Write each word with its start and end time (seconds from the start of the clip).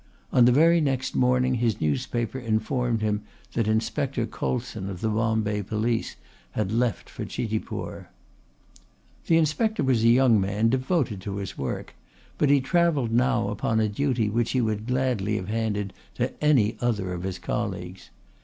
On 0.33 0.45
the 0.45 0.51
very 0.51 0.81
next 0.81 1.15
morning 1.15 1.53
his 1.53 1.79
newspaper 1.79 2.39
informed 2.39 3.03
him 3.03 3.21
that 3.53 3.67
Inspector 3.67 4.25
Coulson 4.25 4.89
of 4.89 4.99
the 5.01 5.09
Bombay 5.09 5.61
Police 5.61 6.15
had 6.53 6.71
left 6.71 7.07
for 7.07 7.23
Chitipur. 7.23 8.07
The 9.27 9.37
Inspector 9.37 9.83
was 9.83 10.03
a 10.03 10.07
young 10.07 10.41
man 10.41 10.69
devoted 10.69 11.21
to 11.21 11.35
his 11.35 11.55
work, 11.55 11.93
but 12.39 12.49
he 12.49 12.61
travelled 12.61 13.11
now 13.11 13.49
upon 13.49 13.79
a 13.79 13.87
duty 13.87 14.27
which 14.27 14.53
he 14.53 14.59
would 14.61 14.87
gladly 14.87 15.35
have 15.35 15.49
handed 15.49 15.93
to 16.15 16.33
any 16.43 16.77
other 16.81 17.13
of 17.13 17.21
his 17.21 17.37
colleagues. 17.37 18.09